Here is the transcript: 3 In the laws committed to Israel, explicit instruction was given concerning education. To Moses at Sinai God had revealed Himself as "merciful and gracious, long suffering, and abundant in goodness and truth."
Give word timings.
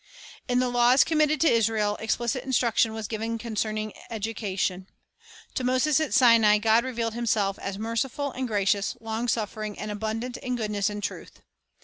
3 0.47 0.53
In 0.53 0.59
the 0.59 0.67
laws 0.69 1.03
committed 1.03 1.39
to 1.41 1.47
Israel, 1.47 1.95
explicit 1.99 2.43
instruction 2.43 2.91
was 2.91 3.07
given 3.07 3.37
concerning 3.37 3.93
education. 4.09 4.87
To 5.53 5.63
Moses 5.63 5.99
at 5.99 6.11
Sinai 6.11 6.57
God 6.57 6.77
had 6.77 6.85
revealed 6.85 7.13
Himself 7.13 7.59
as 7.59 7.77
"merciful 7.77 8.31
and 8.31 8.47
gracious, 8.47 8.97
long 8.99 9.27
suffering, 9.27 9.77
and 9.77 9.91
abundant 9.91 10.37
in 10.37 10.55
goodness 10.55 10.89
and 10.89 11.03
truth." 11.03 11.43